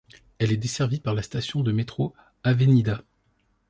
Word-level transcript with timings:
Elle 0.39 0.51
est 0.51 0.57
desservie 0.57 0.99
par 0.99 1.13
la 1.13 1.21
station 1.21 1.61
de 1.61 1.71
métro 1.71 2.15
Avenida. 2.43 3.03